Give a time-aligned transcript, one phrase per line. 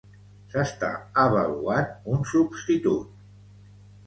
[0.53, 0.87] S'està
[1.25, 3.23] avaluant un substitut.